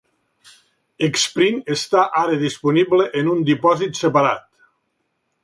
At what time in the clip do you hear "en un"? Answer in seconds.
3.21-3.45